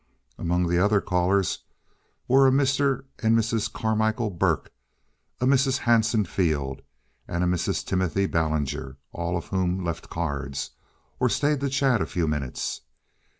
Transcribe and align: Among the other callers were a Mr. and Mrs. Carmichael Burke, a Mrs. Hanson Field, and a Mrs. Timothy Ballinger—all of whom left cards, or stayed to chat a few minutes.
Among 0.39 0.65
the 0.67 0.79
other 0.79 0.99
callers 0.99 1.59
were 2.27 2.47
a 2.47 2.51
Mr. 2.51 3.03
and 3.19 3.37
Mrs. 3.37 3.71
Carmichael 3.71 4.31
Burke, 4.31 4.71
a 5.39 5.45
Mrs. 5.45 5.77
Hanson 5.77 6.25
Field, 6.25 6.81
and 7.27 7.43
a 7.43 7.45
Mrs. 7.45 7.85
Timothy 7.85 8.25
Ballinger—all 8.25 9.37
of 9.37 9.49
whom 9.49 9.85
left 9.85 10.09
cards, 10.09 10.71
or 11.19 11.29
stayed 11.29 11.59
to 11.59 11.69
chat 11.69 12.01
a 12.01 12.07
few 12.07 12.27
minutes. 12.27 12.81